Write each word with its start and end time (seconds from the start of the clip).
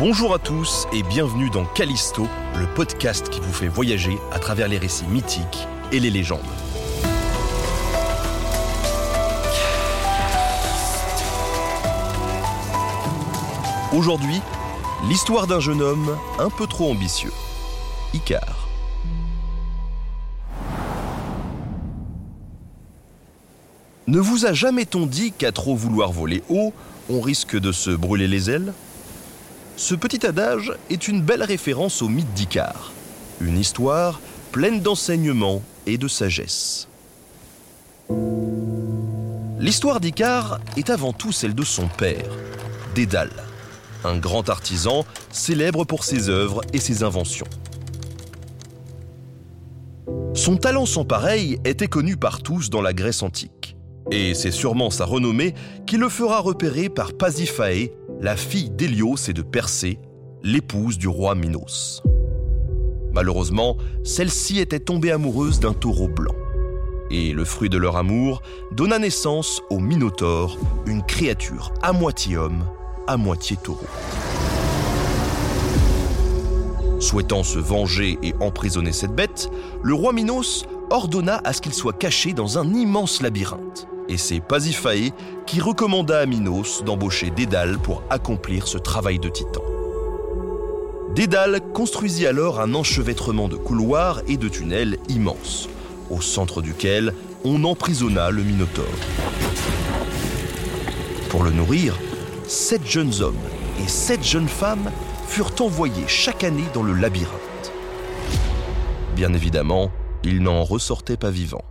Bonjour 0.00 0.32
à 0.32 0.38
tous 0.38 0.86
et 0.94 1.02
bienvenue 1.02 1.50
dans 1.50 1.66
Callisto, 1.66 2.26
le 2.58 2.66
podcast 2.66 3.28
qui 3.28 3.38
vous 3.38 3.52
fait 3.52 3.68
voyager 3.68 4.16
à 4.32 4.38
travers 4.38 4.66
les 4.66 4.78
récits 4.78 5.04
mythiques 5.04 5.68
et 5.92 6.00
les 6.00 6.08
légendes. 6.08 6.40
Aujourd'hui, 13.92 14.40
l'histoire 15.06 15.46
d'un 15.46 15.60
jeune 15.60 15.82
homme 15.82 16.16
un 16.38 16.48
peu 16.48 16.66
trop 16.66 16.90
ambitieux, 16.90 17.32
Icar. 18.14 18.68
Ne 24.06 24.18
vous 24.18 24.46
a 24.46 24.54
jamais-on 24.54 25.04
dit 25.04 25.32
qu'à 25.32 25.52
trop 25.52 25.76
vouloir 25.76 26.10
voler 26.10 26.42
haut, 26.48 26.72
on 27.10 27.20
risque 27.20 27.60
de 27.60 27.70
se 27.70 27.90
brûler 27.90 28.28
les 28.28 28.48
ailes? 28.48 28.72
Ce 29.80 29.94
petit 29.94 30.26
adage 30.26 30.74
est 30.90 31.08
une 31.08 31.22
belle 31.22 31.42
référence 31.42 32.02
au 32.02 32.08
mythe 32.08 32.34
d'Icar, 32.34 32.92
une 33.40 33.56
histoire 33.56 34.20
pleine 34.52 34.82
d'enseignements 34.82 35.62
et 35.86 35.96
de 35.96 36.06
sagesse. 36.06 36.86
L'histoire 39.58 40.00
d'Icar 40.00 40.60
est 40.76 40.90
avant 40.90 41.14
tout 41.14 41.32
celle 41.32 41.54
de 41.54 41.64
son 41.64 41.88
père, 41.88 42.28
Dédale, 42.94 43.32
un 44.04 44.18
grand 44.18 44.50
artisan 44.50 45.06
célèbre 45.30 45.84
pour 45.84 46.04
ses 46.04 46.28
œuvres 46.28 46.60
et 46.74 46.78
ses 46.78 47.02
inventions. 47.02 47.48
Son 50.34 50.58
talent 50.58 50.84
sans 50.84 51.06
pareil 51.06 51.58
était 51.64 51.88
connu 51.88 52.18
par 52.18 52.42
tous 52.42 52.68
dans 52.68 52.82
la 52.82 52.92
Grèce 52.92 53.22
antique. 53.22 53.78
Et 54.10 54.34
c'est 54.34 54.50
sûrement 54.50 54.90
sa 54.90 55.04
renommée 55.04 55.54
qui 55.86 55.96
le 55.96 56.08
fera 56.08 56.40
repérer 56.40 56.88
par 56.88 57.12
Pasiphae, 57.12 57.92
la 58.20 58.36
fille 58.36 58.68
d'Hélios 58.68 59.16
et 59.28 59.32
de 59.32 59.40
Persée, 59.40 59.98
l'épouse 60.42 60.98
du 60.98 61.08
roi 61.08 61.34
Minos. 61.34 62.02
Malheureusement, 63.14 63.78
celle-ci 64.04 64.60
était 64.60 64.78
tombée 64.78 65.10
amoureuse 65.10 65.58
d'un 65.58 65.72
taureau 65.72 66.06
blanc. 66.06 66.34
Et 67.10 67.32
le 67.32 67.44
fruit 67.46 67.70
de 67.70 67.78
leur 67.78 67.96
amour 67.96 68.42
donna 68.72 68.98
naissance 68.98 69.62
au 69.70 69.78
Minotaure, 69.78 70.58
une 70.86 71.02
créature 71.02 71.72
à 71.82 71.92
moitié 71.92 72.36
homme, 72.36 72.66
à 73.06 73.16
moitié 73.16 73.56
taureau. 73.56 73.88
Souhaitant 77.00 77.42
se 77.42 77.58
venger 77.58 78.18
et 78.22 78.34
emprisonner 78.40 78.92
cette 78.92 79.14
bête, 79.14 79.50
le 79.82 79.94
roi 79.94 80.12
Minos 80.12 80.66
ordonna 80.90 81.40
à 81.42 81.54
ce 81.54 81.62
qu'il 81.62 81.72
soit 81.72 81.96
caché 81.96 82.34
dans 82.34 82.58
un 82.58 82.74
immense 82.74 83.22
labyrinthe. 83.22 83.89
Et 84.10 84.16
c'est 84.16 84.40
Pasiphae 84.40 85.12
qui 85.46 85.60
recommanda 85.60 86.18
à 86.18 86.26
Minos 86.26 86.82
d'embaucher 86.84 87.30
Dédale 87.30 87.78
pour 87.78 88.02
accomplir 88.10 88.66
ce 88.66 88.76
travail 88.76 89.20
de 89.20 89.28
titan. 89.28 89.62
Dédale 91.14 91.60
construisit 91.72 92.26
alors 92.26 92.60
un 92.60 92.74
enchevêtrement 92.74 93.46
de 93.46 93.54
couloirs 93.54 94.20
et 94.26 94.36
de 94.36 94.48
tunnels 94.48 94.98
immenses, 95.08 95.68
au 96.10 96.20
centre 96.20 96.60
duquel 96.60 97.14
on 97.44 97.62
emprisonna 97.62 98.30
le 98.30 98.42
Minotaure. 98.42 98.84
Pour 101.28 101.44
le 101.44 101.52
nourrir, 101.52 101.96
sept 102.48 102.84
jeunes 102.84 103.22
hommes 103.22 103.34
et 103.80 103.86
sept 103.86 104.24
jeunes 104.24 104.48
femmes 104.48 104.90
furent 105.28 105.54
envoyés 105.60 106.08
chaque 106.08 106.42
année 106.42 106.66
dans 106.74 106.82
le 106.82 106.94
labyrinthe. 106.94 107.72
Bien 109.14 109.32
évidemment, 109.34 109.92
ils 110.24 110.42
n'en 110.42 110.64
ressortaient 110.64 111.16
pas 111.16 111.30
vivants. 111.30 111.64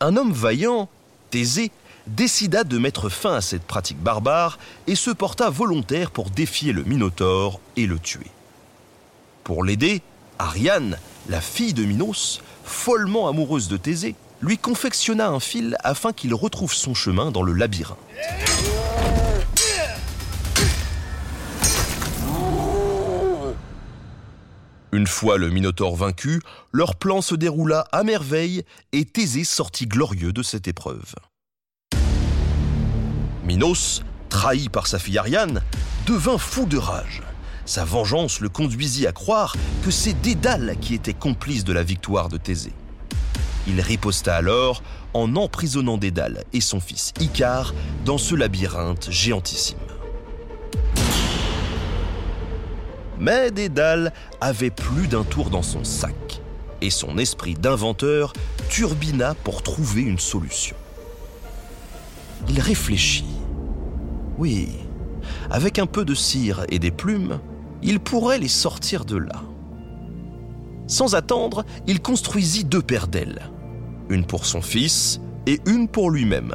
Un 0.00 0.16
homme 0.16 0.32
vaillant, 0.32 0.90
Thésée, 1.30 1.70
décida 2.06 2.64
de 2.64 2.76
mettre 2.76 3.08
fin 3.08 3.34
à 3.34 3.40
cette 3.40 3.62
pratique 3.62 3.98
barbare 3.98 4.58
et 4.86 4.94
se 4.94 5.10
porta 5.10 5.48
volontaire 5.48 6.10
pour 6.10 6.28
défier 6.28 6.72
le 6.72 6.84
Minotaure 6.84 7.60
et 7.76 7.86
le 7.86 7.98
tuer. 7.98 8.30
Pour 9.42 9.64
l'aider, 9.64 10.02
Ariane, 10.38 10.98
la 11.28 11.40
fille 11.40 11.72
de 11.72 11.84
Minos, 11.84 12.42
follement 12.64 13.26
amoureuse 13.28 13.68
de 13.68 13.78
Thésée, 13.78 14.16
lui 14.42 14.58
confectionna 14.58 15.28
un 15.28 15.40
fil 15.40 15.78
afin 15.82 16.12
qu'il 16.12 16.34
retrouve 16.34 16.74
son 16.74 16.92
chemin 16.92 17.30
dans 17.30 17.42
le 17.42 17.54
labyrinthe. 17.54 17.96
Une 24.96 25.06
fois 25.06 25.36
le 25.36 25.50
Minotaure 25.50 25.94
vaincu, 25.94 26.40
leur 26.72 26.94
plan 26.94 27.20
se 27.20 27.34
déroula 27.34 27.80
à 27.92 28.02
merveille 28.02 28.62
et 28.92 29.04
Thésée 29.04 29.44
sortit 29.44 29.86
glorieux 29.86 30.32
de 30.32 30.42
cette 30.42 30.68
épreuve. 30.68 31.14
Minos, 33.44 34.00
trahi 34.30 34.70
par 34.70 34.86
sa 34.86 34.98
fille 34.98 35.18
Ariane, 35.18 35.60
devint 36.06 36.38
fou 36.38 36.64
de 36.64 36.78
rage. 36.78 37.22
Sa 37.66 37.84
vengeance 37.84 38.40
le 38.40 38.48
conduisit 38.48 39.06
à 39.06 39.12
croire 39.12 39.54
que 39.84 39.90
c'est 39.90 40.18
Dédale 40.22 40.76
qui 40.80 40.94
était 40.94 41.12
complice 41.12 41.64
de 41.64 41.74
la 41.74 41.82
victoire 41.82 42.30
de 42.30 42.38
Thésée. 42.38 42.72
Il 43.66 43.82
riposta 43.82 44.34
alors 44.34 44.82
en 45.12 45.36
emprisonnant 45.36 45.98
Dédale 45.98 46.44
et 46.54 46.62
son 46.62 46.80
fils 46.80 47.12
Icare 47.20 47.74
dans 48.06 48.16
ce 48.16 48.34
labyrinthe 48.34 49.10
géantissime. 49.10 49.76
Mais 53.18 53.50
Dédale 53.50 54.12
avait 54.40 54.70
plus 54.70 55.08
d'un 55.08 55.24
tour 55.24 55.50
dans 55.50 55.62
son 55.62 55.84
sac, 55.84 56.40
et 56.80 56.90
son 56.90 57.18
esprit 57.18 57.54
d'inventeur 57.54 58.32
turbina 58.68 59.34
pour 59.34 59.62
trouver 59.62 60.02
une 60.02 60.18
solution. 60.18 60.76
Il 62.48 62.60
réfléchit. 62.60 63.24
Oui, 64.38 64.68
avec 65.50 65.78
un 65.78 65.86
peu 65.86 66.04
de 66.04 66.14
cire 66.14 66.64
et 66.68 66.78
des 66.78 66.90
plumes, 66.90 67.40
il 67.82 68.00
pourrait 68.00 68.38
les 68.38 68.48
sortir 68.48 69.04
de 69.04 69.16
là. 69.16 69.42
Sans 70.86 71.14
attendre, 71.14 71.64
il 71.86 72.00
construisit 72.00 72.64
deux 72.64 72.82
paires 72.82 73.08
d'ailes, 73.08 73.50
une 74.08 74.24
pour 74.24 74.46
son 74.46 74.60
fils 74.62 75.20
et 75.46 75.60
une 75.66 75.88
pour 75.88 76.10
lui-même. 76.10 76.54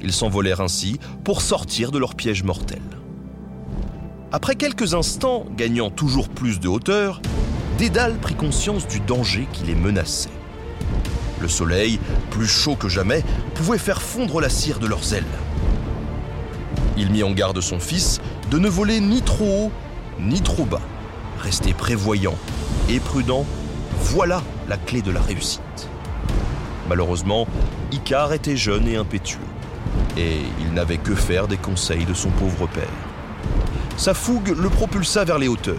Ils 0.00 0.12
s'envolèrent 0.12 0.60
ainsi 0.60 0.98
pour 1.24 1.42
sortir 1.42 1.90
de 1.90 1.98
leur 1.98 2.14
piège 2.14 2.44
mortel. 2.44 2.82
Après 4.30 4.56
quelques 4.56 4.92
instants, 4.92 5.46
gagnant 5.56 5.88
toujours 5.88 6.28
plus 6.28 6.60
de 6.60 6.68
hauteur, 6.68 7.22
Dédale 7.78 8.18
prit 8.18 8.34
conscience 8.34 8.86
du 8.86 9.00
danger 9.00 9.48
qui 9.54 9.64
les 9.64 9.74
menaçait. 9.74 10.28
Le 11.40 11.48
soleil, 11.48 11.98
plus 12.30 12.46
chaud 12.46 12.76
que 12.76 12.90
jamais, 12.90 13.24
pouvait 13.54 13.78
faire 13.78 14.02
fondre 14.02 14.42
la 14.42 14.50
cire 14.50 14.80
de 14.80 14.86
leurs 14.86 15.14
ailes. 15.14 15.24
Il 16.98 17.10
mit 17.10 17.22
en 17.22 17.30
garde 17.30 17.58
son 17.62 17.80
fils 17.80 18.20
de 18.50 18.58
ne 18.58 18.68
voler 18.68 19.00
ni 19.00 19.22
trop 19.22 19.66
haut 19.66 19.72
ni 20.20 20.42
trop 20.42 20.66
bas. 20.66 20.82
Rester 21.40 21.72
prévoyant 21.72 22.36
et 22.90 23.00
prudent, 23.00 23.46
voilà 23.98 24.42
la 24.68 24.76
clé 24.76 25.00
de 25.00 25.10
la 25.10 25.22
réussite. 25.22 25.88
Malheureusement, 26.86 27.46
Icare 27.92 28.34
était 28.34 28.56
jeune 28.56 28.88
et 28.88 28.96
impétueux, 28.96 29.38
et 30.18 30.40
il 30.60 30.74
n'avait 30.74 30.98
que 30.98 31.14
faire 31.14 31.48
des 31.48 31.56
conseils 31.56 32.04
de 32.04 32.14
son 32.14 32.30
pauvre 32.30 32.66
père. 32.66 33.07
Sa 33.98 34.14
fougue 34.14 34.54
le 34.56 34.70
propulsa 34.70 35.24
vers 35.24 35.40
les 35.40 35.48
hauteurs, 35.48 35.74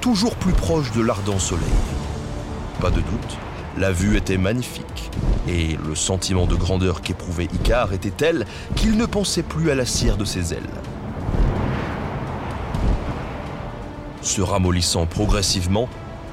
toujours 0.00 0.36
plus 0.36 0.52
proche 0.52 0.92
de 0.92 1.02
l'ardent 1.02 1.40
soleil. 1.40 1.66
Pas 2.80 2.90
de 2.90 3.00
doute, 3.00 3.36
la 3.76 3.90
vue 3.90 4.16
était 4.16 4.38
magnifique, 4.38 5.10
et 5.48 5.76
le 5.84 5.96
sentiment 5.96 6.46
de 6.46 6.54
grandeur 6.54 7.02
qu'éprouvait 7.02 7.48
Icare 7.52 7.92
était 7.94 8.12
tel 8.12 8.46
qu'il 8.76 8.96
ne 8.96 9.06
pensait 9.06 9.42
plus 9.42 9.72
à 9.72 9.74
la 9.74 9.86
cire 9.86 10.16
de 10.16 10.24
ses 10.24 10.54
ailes. 10.54 10.70
Se 14.22 14.40
ramollissant 14.40 15.06
progressivement, 15.06 15.88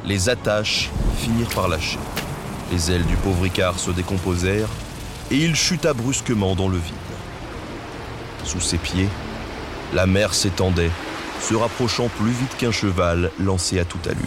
les 0.06 0.30
attaches 0.30 0.92
finirent 1.18 1.56
par 1.56 1.70
lâcher. 1.70 1.98
Les 2.72 2.92
ailes 2.92 3.06
du 3.06 3.16
pauvre 3.16 3.48
Icare 3.48 3.80
se 3.80 3.90
décomposèrent 3.90 4.70
et 5.32 5.38
il 5.38 5.56
chuta 5.56 5.96
brusquement 5.96 6.54
dans 6.54 6.70
le 6.70 6.78
vide. 6.78 6.94
Sous 8.44 8.62
ses 8.62 8.78
pieds, 8.78 9.10
la 9.92 10.06
mer 10.06 10.36
s'étendait, 10.36 10.92
se 11.40 11.56
rapprochant 11.56 12.10
plus 12.10 12.32
vite 12.32 12.58
qu'un 12.58 12.72
cheval 12.72 13.32
lancé 13.40 13.80
à 13.80 13.86
toute 13.86 14.08
allure. 14.08 14.22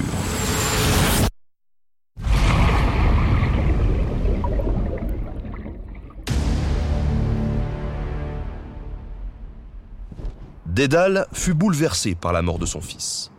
Dédale 10.79 11.27
fut 11.33 11.55
bouleversé 11.55 12.15
par 12.15 12.33
la 12.33 12.41
mort 12.41 12.61
de 12.61 12.67
son 12.67 12.81
fils. 12.81 13.33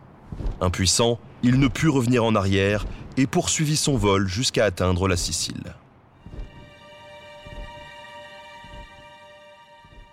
Impuissant, 0.60 1.18
il 1.42 1.58
ne 1.58 1.68
put 1.68 1.88
revenir 1.88 2.22
en 2.22 2.34
arrière 2.34 2.84
et 3.16 3.26
poursuivit 3.26 3.76
son 3.76 3.96
vol 3.96 4.28
jusqu'à 4.28 4.66
atteindre 4.66 5.08
la 5.08 5.16
Sicile. 5.16 5.74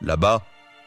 Là-bas, 0.01 0.42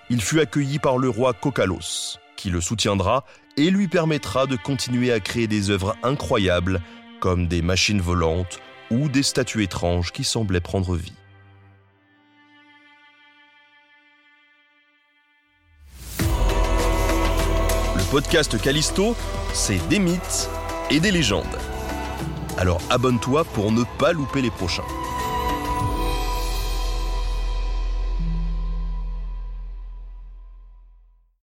il 0.09 0.23
fut 0.23 0.41
accueilli 0.41 0.79
par 0.79 0.97
le 0.97 1.11
roi 1.11 1.35
Cocalos, 1.35 2.17
qui 2.41 2.49
le 2.49 2.63
soutiendra 2.63 3.27
et 3.59 3.71
lui 3.71 3.87
permettra 3.87 4.47
de 4.47 4.57
continuer 4.57 5.13
à 5.13 5.21
créer 5.21 5.47
des 5.47 5.69
œuvres 5.69 5.95
incroyables 6.03 6.81
comme 7.21 7.49
des 7.49 7.61
machines 7.61 8.01
volantes 8.01 8.61
ou 8.91 9.11
des 9.11 9.23
statues 9.23 9.63
étranges 9.63 10.11
qui 10.11 10.25
semblaient 10.25 10.61
prendre 10.61 10.97
vie. 10.97 11.13
podcast 18.11 18.61
Callisto, 18.61 19.15
c'est 19.53 19.79
des 19.89 20.01
mythes 20.01 20.51
et 20.91 20.99
des 20.99 21.13
légendes. 21.13 21.45
Alors 22.59 22.81
abonne-toi 22.91 23.45
pour 23.45 23.71
ne 23.71 23.85
pas 24.01 24.13
louper 24.13 24.43
les 24.43 24.51
prochains. 24.51 24.83